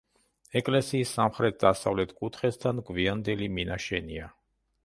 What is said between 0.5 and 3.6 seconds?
ეკლესიის სამხრეთ-დასავლეთ კუთხესთან გვიანდელი